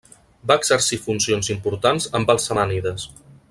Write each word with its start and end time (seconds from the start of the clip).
Va 0.51 0.55
exercir 0.61 0.99
funcions 1.03 1.51
importants 1.57 2.11
amb 2.21 2.35
els 2.35 2.51
samànides. 2.51 3.09